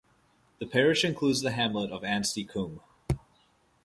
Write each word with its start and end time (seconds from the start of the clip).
The 0.57 0.65
parish 0.65 1.05
includes 1.05 1.41
the 1.41 1.51
hamlet 1.51 1.91
of 1.91 2.01
Ansty 2.03 2.43
Coombe. 2.49 2.81